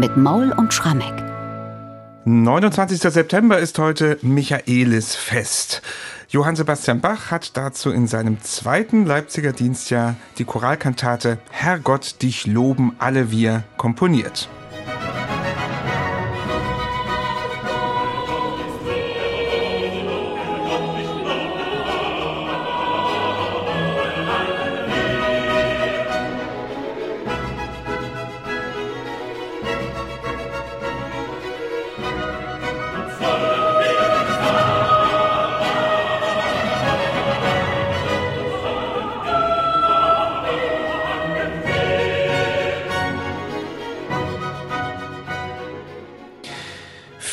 [0.00, 1.12] mit Maul und Schrammeck.
[2.24, 3.00] 29.
[3.00, 5.82] September ist heute Michaelisfest.
[6.28, 12.94] Johann Sebastian Bach hat dazu in seinem zweiten Leipziger Dienstjahr die Choralkantate Herrgott, dich loben
[12.98, 14.48] alle wir komponiert.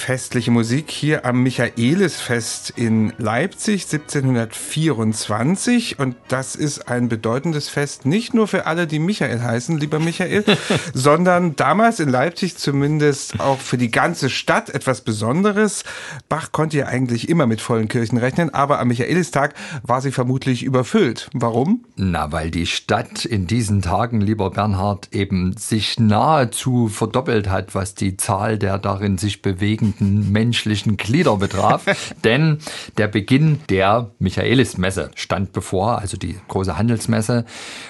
[0.07, 8.33] Festliche Musik hier am Michaelisfest in Leipzig 1724 und das ist ein bedeutendes Fest nicht
[8.33, 10.45] nur für alle, die Michael heißen, lieber Michael,
[10.93, 15.83] sondern damals in Leipzig zumindest auch für die ganze Stadt etwas Besonderes.
[16.29, 20.63] Bach konnte ja eigentlich immer mit vollen Kirchen rechnen, aber am Michaelistag war sie vermutlich
[20.63, 21.29] überfüllt.
[21.33, 21.83] Warum?
[21.97, 27.93] Na, weil die Stadt in diesen Tagen, lieber Bernhard, eben sich nahezu verdoppelt hat, was
[27.93, 31.85] die Zahl der darin sich bewegenden gesamten menschlichen Glieder betraf.
[32.23, 32.59] Denn
[32.97, 37.45] der Beginn der Michaelismesse stand bevor, also die große Handelsmesse.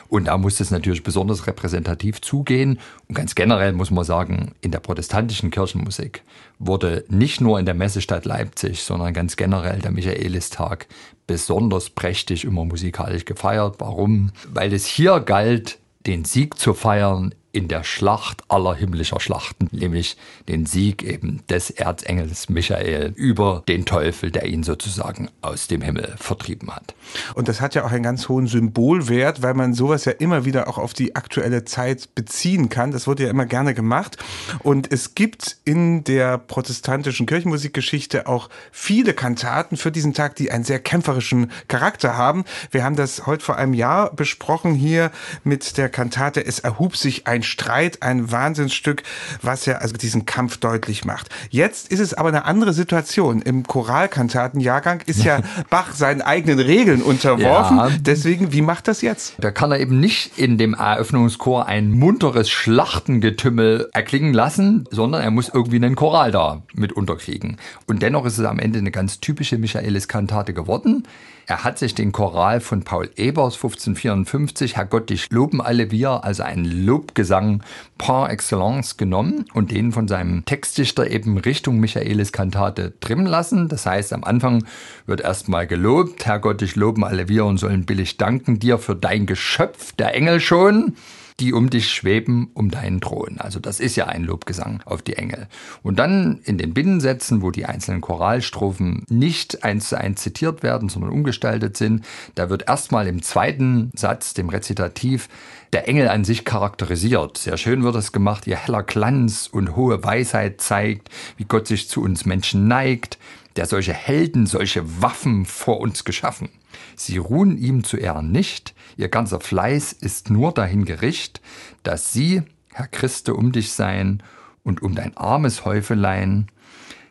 [0.10, 2.80] Und da musste es natürlich besonders repräsentativ zugehen.
[3.08, 6.24] Und ganz generell muss man sagen, in der protestantischen Kirchenmusik
[6.60, 10.88] wurde nicht nur in der Messestadt Leipzig, sondern ganz generell der Michaelistag
[11.28, 13.76] besonders prächtig immer musikalisch gefeiert.
[13.80, 14.32] Warum?
[14.54, 20.16] Weil es hier galt, den Sieg zu feiern in der Schlacht aller himmlischer Schlachten, nämlich
[20.48, 26.14] den Sieg eben des Erzengels Michael über den Teufel, der ihn sozusagen aus dem Himmel
[26.20, 26.94] vertrieben hat.
[27.34, 30.68] Und das hat ja auch einen ganz hohen Symbolwert, weil man sowas ja immer wieder
[30.68, 32.92] auch auf die aktuelle Zeit beziehen kann.
[32.92, 34.18] Das wurde ja immer gerne gemacht.
[34.62, 40.64] Und es gibt in der protestantischen Kirchenmusikgeschichte auch viele Kantaten für diesen Tag, die einen
[40.64, 42.46] sehr kämpferischen Charakter haben.
[42.70, 45.10] Wir haben das heute vor einem Jahr besprochen hier
[45.44, 49.04] mit der Kantate Es erhub sich ein Streit, ein Wahnsinnsstück,
[49.42, 51.30] was ja also diesen Kampf deutlich macht.
[51.50, 53.42] Jetzt ist es aber eine andere Situation.
[53.42, 57.78] Im Choralkantatenjahrgang ist ja Bach seinen eigenen Regeln unterworfen.
[57.78, 57.90] Ja.
[58.00, 59.36] Deswegen, wie macht das jetzt?
[59.40, 65.32] Da kann er eben nicht in dem Eröffnungschor ein munteres Schlachtengetümmel erklingen lassen, sondern er
[65.32, 67.58] muss irgendwie einen Choral da mit unterkriegen.
[67.88, 71.04] Und dennoch ist es am Ende eine ganz typische Michaelis-Kantate geworden.
[71.50, 76.26] Er hat sich den Choral von Paul Ebers 1554, Herr Gott, dich loben alle wir,
[76.26, 77.64] also ein Lobgesang
[77.98, 83.70] par excellence genommen und den von seinem Textdichter eben Richtung Michaelis Kantate trimmen lassen.
[83.70, 84.66] Das heißt, am Anfang
[85.06, 88.98] wird erstmal gelobt, Herr Gott, dich loben alle wir und sollen billig danken dir für
[88.98, 90.96] dein Geschöpf, der Engel schon
[91.40, 93.38] die um dich schweben, um deinen Thron.
[93.38, 95.48] Also das ist ja ein Lobgesang auf die Engel.
[95.84, 100.90] Und dann in den Binnensätzen, wo die einzelnen Choralstrophen nicht eins zu eins zitiert werden,
[100.90, 102.04] sondern umgestaltet sind,
[102.34, 105.30] da wird erstmal im zweiten Satz, dem Rezitativ,
[105.74, 107.38] der Engel an sich charakterisiert.
[107.38, 111.88] Sehr schön wird es gemacht, ihr heller Glanz und hohe Weisheit zeigt, wie Gott sich
[111.88, 113.20] zu uns Menschen neigt,
[113.58, 116.50] der solche Helden, solche Waffen vor uns geschaffen.
[116.96, 121.42] Sie ruhen ihm zu Ehren nicht, ihr ganzer Fleiß ist nur dahin gericht,
[121.84, 124.24] dass sie, Herr Christe, um dich seien
[124.64, 126.48] und um dein armes Häufelein.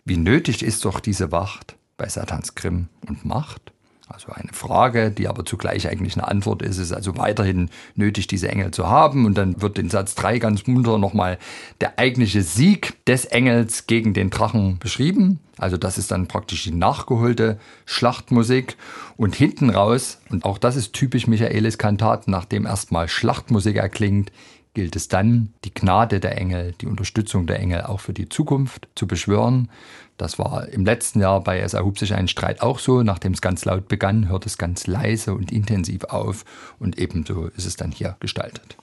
[0.04, 3.72] Wie nötig ist doch diese Wacht bei Satans Grimm und Macht?
[4.08, 6.78] Also eine Frage, die aber zugleich eigentlich eine Antwort ist.
[6.78, 9.26] Es ist also weiterhin nötig, diese Engel zu haben.
[9.26, 11.38] Und dann wird in Satz 3 ganz munter nochmal
[11.80, 15.40] der eigentliche Sieg des Engels gegen den Drachen beschrieben.
[15.58, 18.76] Also das ist dann praktisch die nachgeholte Schlachtmusik.
[19.16, 24.30] Und hinten raus, und auch das ist typisch Michaelis Kantat, nachdem erstmal Schlachtmusik erklingt,
[24.76, 28.88] gilt es dann, die Gnade der Engel, die Unterstützung der Engel auch für die Zukunft
[28.94, 29.70] zu beschwören.
[30.18, 33.02] Das war im letzten Jahr bei Es erhob sich ein Streit auch so.
[33.02, 36.44] Nachdem es ganz laut begann, hört es ganz leise und intensiv auf.
[36.78, 38.76] Und ebenso ist es dann hier gestaltet.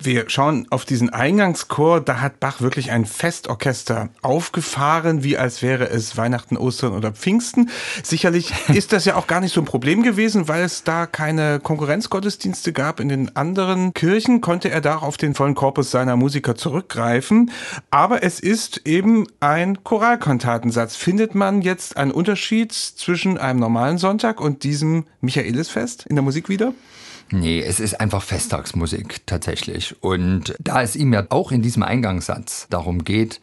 [0.00, 5.88] Wir schauen auf diesen Eingangschor, da hat Bach wirklich ein Festorchester aufgefahren, wie als wäre
[5.88, 7.70] es Weihnachten, Ostern oder Pfingsten.
[8.04, 11.58] Sicherlich ist das ja auch gar nicht so ein Problem gewesen, weil es da keine
[11.58, 13.00] Konkurrenzgottesdienste gab.
[13.00, 17.50] In den anderen Kirchen konnte er da auf den vollen Korpus seiner Musiker zurückgreifen.
[17.90, 20.94] Aber es ist eben ein Choralkantatensatz.
[20.94, 26.48] Findet man jetzt einen Unterschied zwischen einem normalen Sonntag und diesem Michaelisfest in der Musik
[26.48, 26.72] wieder?
[27.30, 30.02] Nee, es ist einfach Festtagsmusik tatsächlich.
[30.02, 33.40] Und da es ihm ja auch in diesem Eingangssatz darum geht,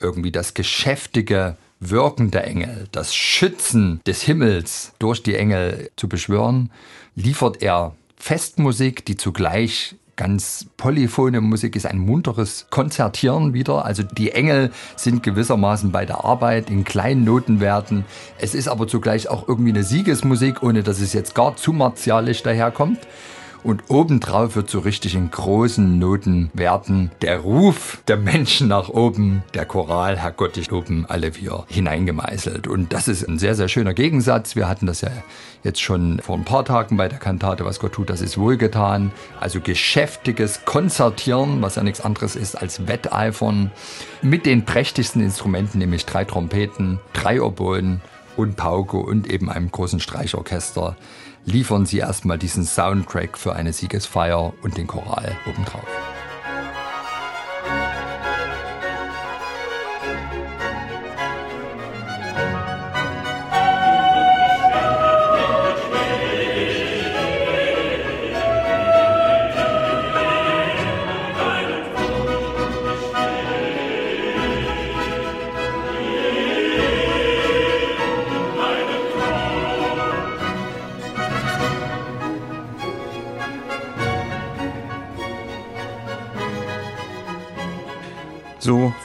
[0.00, 6.70] irgendwie das geschäftige Wirken der Engel, das Schützen des Himmels durch die Engel zu beschwören,
[7.14, 13.84] liefert er Festmusik, die zugleich ganz polyphone Musik, ist ein munteres Konzertieren wieder.
[13.84, 18.04] Also die Engel sind gewissermaßen bei der Arbeit in kleinen Notenwerten.
[18.38, 22.42] Es ist aber zugleich auch irgendwie eine Siegesmusik, ohne dass es jetzt gar zu martialisch
[22.42, 22.98] daherkommt.
[23.62, 29.64] Und obendrauf wird so richtig in großen Notenwerten der Ruf der Menschen nach oben, der
[29.64, 32.66] Choral, Herr Gott, ich oben alle wir hineingemeißelt.
[32.66, 34.56] Und das ist ein sehr, sehr schöner Gegensatz.
[34.56, 35.10] Wir hatten das ja
[35.62, 39.10] jetzt schon vor ein paar Tagen bei der Kantate, was Gott tut, das ist wohlgetan.
[39.40, 43.72] Also geschäftiges Konzertieren, was ja nichts anderes ist als Wetteifern,
[44.22, 48.00] mit den prächtigsten Instrumenten, nämlich drei Trompeten, drei Oboen
[48.36, 50.96] und Pauke und eben einem großen Streichorchester
[51.46, 56.15] liefern sie erstmal diesen Soundtrack für eine Siegesfeier und den Choral obendrauf.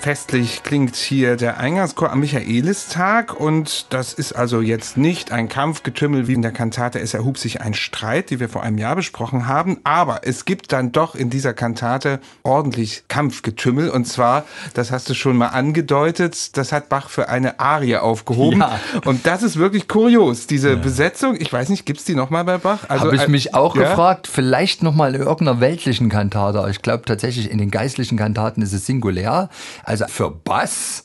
[0.02, 6.28] Festlich klingt hier der Eingangschor am Michaelistag und das ist also jetzt nicht ein Kampfgetümmel
[6.28, 9.48] wie in der Kantate Es erhub sich ein Streit, die wir vor einem Jahr besprochen
[9.48, 15.08] haben, aber es gibt dann doch in dieser Kantate ordentlich Kampfgetümmel und zwar, das hast
[15.08, 18.80] du schon mal angedeutet, das hat Bach für eine Arie aufgehoben ja.
[19.06, 20.76] und das ist wirklich kurios, diese ja.
[20.78, 22.86] Besetzung, ich weiß nicht, gibt's die nochmal bei Bach?
[22.88, 23.84] Also, Habe ich mich auch ja?
[23.84, 28.74] gefragt, vielleicht nochmal in irgendeiner weltlichen Kantate, ich glaube tatsächlich in den geistlichen Kantaten ist
[28.74, 29.50] es singulär,
[29.92, 31.04] also für Bass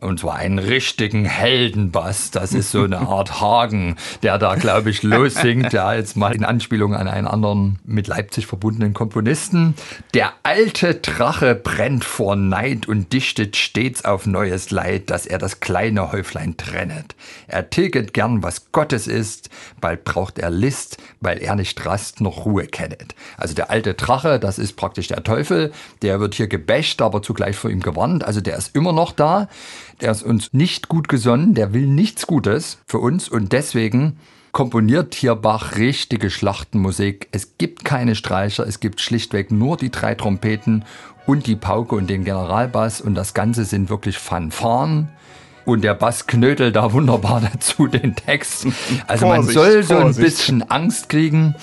[0.00, 2.30] und zwar einen richtigen Heldenbass.
[2.30, 5.72] Das ist so eine Art Hagen, der da, glaube ich, lossingt.
[5.72, 9.74] Ja, jetzt mal in Anspielung an einen anderen mit Leipzig verbundenen Komponisten.
[10.14, 15.60] Der alte Drache brennt vor Neid und dichtet stets auf neues Leid, dass er das
[15.60, 17.14] kleine Häuflein trennet.
[17.46, 19.50] Er tilget gern, was Gottes ist,
[19.80, 23.14] bald braucht er List, weil er nicht Rast noch Ruhe kennet.
[23.36, 27.56] Also der alte Drache, das ist praktisch der Teufel, der wird hier gebächt, aber zugleich
[27.56, 28.24] vor ihm gewarnt.
[28.24, 29.48] Also der ist immer noch da.
[30.04, 34.18] Der ist uns nicht gut gesonnen, der will nichts Gutes für uns und deswegen
[34.52, 37.28] komponiert hier Bach richtige Schlachtenmusik.
[37.32, 40.84] Es gibt keine Streicher, es gibt schlichtweg nur die drei Trompeten
[41.24, 45.08] und die Pauke und den Generalbass und das Ganze sind wirklich Fanfaren.
[45.64, 48.66] Und der Bass knödelt da wunderbar dazu den Text.
[49.06, 51.54] Also Vorsicht, man soll so ein bisschen Angst kriegen,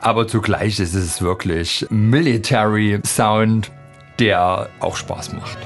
[0.00, 3.72] aber zugleich ist es wirklich Military Sound,
[4.20, 5.58] der auch Spaß macht.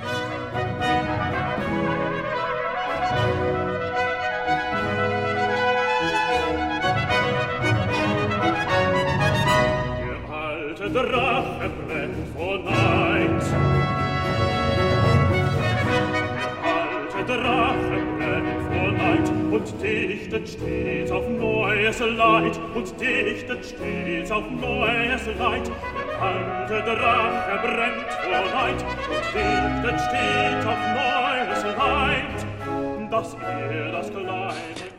[19.63, 25.71] Und dichtet stets auf neues Leid und dichtet stets auf neues Leid.
[26.21, 34.52] Alte Drache brennt vor Neid und dichtet stets auf neues Leid, dass er das kleine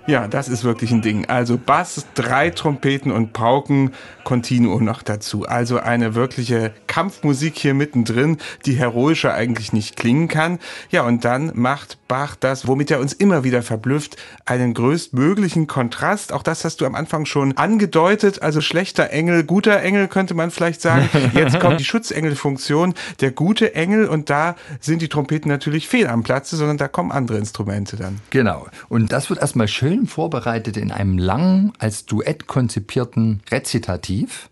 [0.06, 1.26] ja, das ist wirklich ein Ding.
[1.30, 3.92] Also Bass, drei Trompeten und Pauken,
[4.24, 5.46] Continuo noch dazu.
[5.46, 10.60] Also eine wirkliche Kampfmusik hier mittendrin, die heroischer eigentlich nicht klingen kann.
[10.90, 16.32] Ja, und dann macht Bach das, womit er uns immer wieder verblüfft, einen größtmöglichen Kontrast.
[16.34, 18.42] Auch das hast du am Anfang schon angedeutet.
[18.42, 21.10] Also schlechter Engel, guter Engel könnte man vielleicht sagen.
[21.34, 26.24] Jetzt kommt die Schutzengelfunktion, der gute Engel und da sind die Trompeten natürlich fehl am
[26.24, 28.20] Platze, sondern da kommen andere Instrumente dann.
[28.30, 28.68] Genau.
[28.90, 34.50] Und das wird erstmal schön vorbereitet in einem langen, als Duett konzipierten Rezitativ.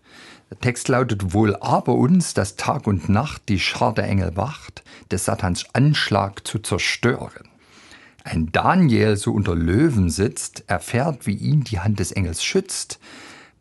[0.50, 4.84] Der Text lautet wohl aber uns, dass Tag und Nacht die Schar der Engel wacht,
[5.10, 7.48] des Satans Anschlag zu zerstören.
[8.22, 13.00] Ein Daniel so unter Löwen sitzt, erfährt, wie ihn die Hand des Engels schützt.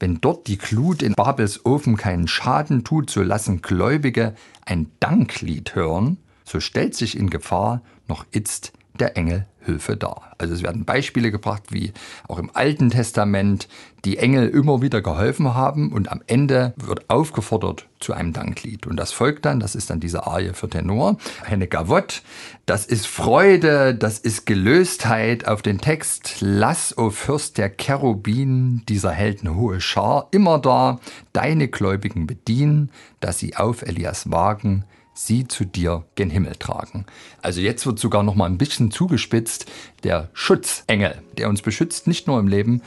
[0.02, 4.36] Wenn dort die Glut in Babels Ofen keinen Schaden tut, so lassen Gläubige
[4.66, 10.34] ein Danklied hören, so stellt sich in Gefahr noch itzt der Engel Hilfe dar.
[10.38, 11.94] Also es werden Beispiele gebracht, wie
[12.27, 13.68] auch im Alten Testament
[14.06, 18.88] die Engel immer wieder geholfen haben und am Ende wird aufgefordert zu einem Danklied.
[18.88, 22.22] Und das folgt dann, das ist dann diese Arie für Tenor, eine Gavotte,
[22.65, 29.12] das ist Freude, das ist Gelöstheit auf den Text, lass, o Fürst der Cherubin, dieser
[29.12, 31.00] Helden hohe Schar, immer da,
[31.34, 32.89] deine Gläubigen bedienen,
[33.20, 37.06] dass sie auf Elias wagen, sie zu dir gen Himmel tragen.
[37.41, 39.65] Also jetzt wird sogar noch mal ein bisschen zugespitzt,
[40.03, 42.82] der Schutzengel, der uns beschützt, nicht nur im Leben,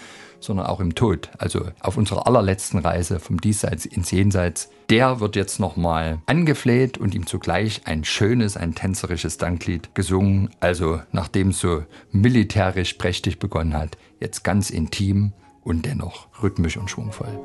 [0.45, 4.71] sondern auch im Tod, also auf unserer allerletzten Reise vom Diesseits ins Jenseits.
[4.91, 10.51] Der wird jetzt nochmal angefleht und ihm zugleich ein schönes, ein tänzerisches Danklied gesungen.
[10.61, 16.91] Also nachdem es so militärisch prächtig begonnen hat, jetzt ganz intim und dennoch rhythmisch und
[16.91, 17.41] schwungvoll.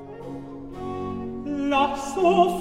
[1.69, 2.58] Lass so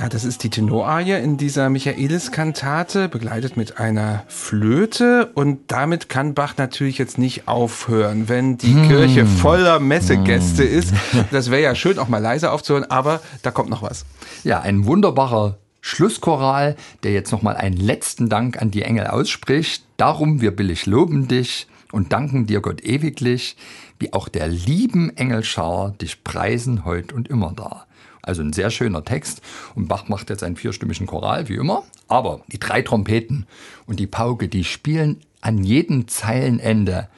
[0.00, 5.30] Ja, das ist die Tenorarie in dieser Michaelis-Kantate, begleitet mit einer Flöte.
[5.34, 8.88] Und damit kann Bach natürlich jetzt nicht aufhören, wenn die hm.
[8.88, 10.78] Kirche voller Messegäste hm.
[10.78, 10.94] ist.
[11.30, 14.06] Das wäre ja schön, auch mal leise aufzuhören, aber da kommt noch was.
[14.42, 19.84] Ja, ein wunderbarer Schlusschoral, der jetzt nochmal einen letzten Dank an die Engel ausspricht.
[19.98, 23.58] Darum wir billig loben dich und danken dir Gott ewiglich,
[23.98, 27.84] wie auch der lieben Engelschar dich preisen heut und immer da.
[28.22, 29.42] Also ein sehr schöner Text.
[29.74, 31.84] Und Bach macht jetzt einen vierstimmigen Choral, wie immer.
[32.08, 33.46] Aber die drei Trompeten
[33.86, 37.08] und die Pauke, die spielen an jedem Zeilenende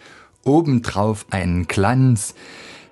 [0.45, 2.35] obendrauf einen Glanz,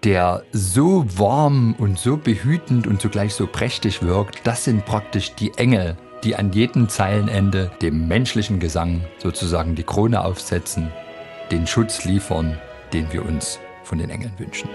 [0.05, 4.47] der so warm und so behütend und zugleich so prächtig wirkt.
[4.47, 10.25] Das sind praktisch die Engel, die an jedem Zeilenende dem menschlichen Gesang sozusagen die Krone
[10.25, 10.91] aufsetzen,
[11.51, 12.59] den Schutz liefern,
[12.93, 14.69] den wir uns von den Engeln wünschen.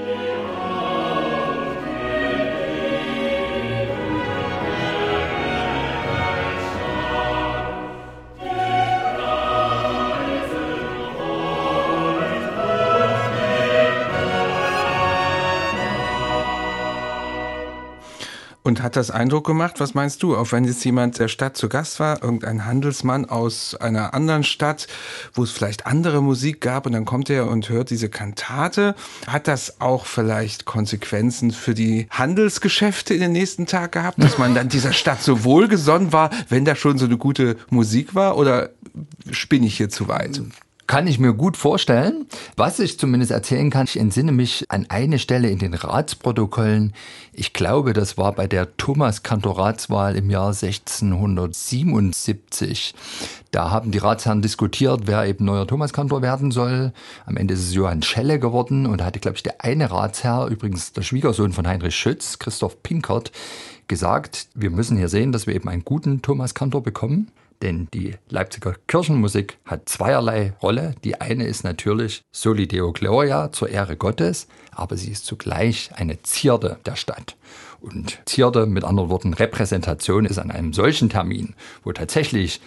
[18.75, 19.79] Und hat das Eindruck gemacht?
[19.79, 20.35] Was meinst du?
[20.35, 24.87] Auch wenn jetzt jemand der Stadt zu Gast war, irgendein Handelsmann aus einer anderen Stadt,
[25.33, 28.93] wo es vielleicht andere Musik gab und dann kommt er und hört diese Kantate.
[29.27, 34.53] Hat das auch vielleicht Konsequenzen für die Handelsgeschäfte in den nächsten Tag gehabt, dass man
[34.53, 38.35] dann dieser Stadt so wohlgesonnen war, wenn da schon so eine gute Musik war?
[38.35, 38.71] Oder
[39.31, 40.41] spinne ich hier zu weit?
[40.87, 42.27] Kann ich mir gut vorstellen.
[42.57, 46.93] Was ich zumindest erzählen kann, ich entsinne mich an eine Stelle in den Ratsprotokollen.
[47.33, 52.93] Ich glaube, das war bei der Thomas-Kantoratswahl im Jahr 1677.
[53.49, 56.93] Da haben die Ratsherren diskutiert, wer eben neuer Thomaskantor werden soll.
[57.25, 60.45] Am Ende ist es Johann Schelle geworden und da hatte, glaube ich, der eine Ratsherr,
[60.47, 63.31] übrigens der Schwiegersohn von Heinrich Schütz, Christoph Pinkert,
[63.87, 67.31] gesagt, wir müssen hier sehen, dass wir eben einen guten Thomaskantor bekommen.
[67.65, 70.93] Denn die Leipziger Kirchenmusik hat zweierlei Rolle.
[71.03, 76.21] Die eine ist natürlich Soli Deo Gloria zur Ehre Gottes, aber sie ist zugleich eine
[76.21, 77.35] Zierde der Stadt.
[77.81, 82.61] Und Zierde, mit anderen Worten Repräsentation, ist an einem solchen Termin, wo tatsächlich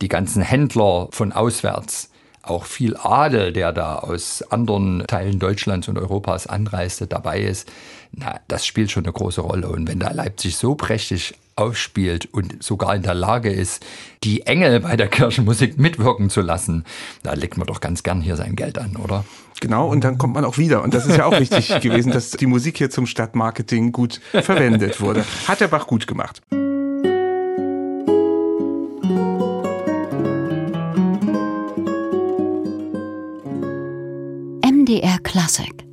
[0.00, 2.12] die ganzen Händler von auswärts
[2.48, 7.68] auch viel Adel, der da aus anderen Teilen Deutschlands und Europas anreiste, dabei ist,
[8.12, 9.68] na, das spielt schon eine große Rolle.
[9.68, 13.84] Und wenn da Leipzig so prächtig aufspielt und sogar in der Lage ist,
[14.24, 16.84] die Engel bei der Kirchenmusik mitwirken zu lassen,
[17.22, 19.24] da legt man doch ganz gern hier sein Geld an, oder?
[19.60, 20.82] Genau, und dann kommt man auch wieder.
[20.82, 25.00] Und das ist ja auch wichtig gewesen, dass die Musik hier zum Stadtmarketing gut verwendet
[25.00, 25.24] wurde.
[25.48, 26.42] Hat der Bach gut gemacht.
[34.96, 35.85] MDR Classic